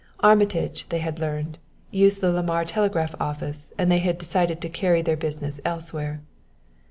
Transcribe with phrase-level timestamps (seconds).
[0.21, 1.59] Armitage, they had learned,
[1.91, 6.21] used the Lamar telegraph office and they had decided to carry their business elsewhere.